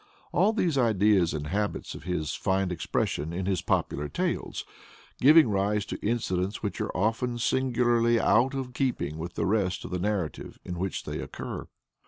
[0.31, 4.65] All these ideas and habits of his find expression in his popular tales,
[5.19, 9.91] giving rise to incidents which are often singularly out of keeping with the rest of
[9.91, 11.67] the narrative in which they occur.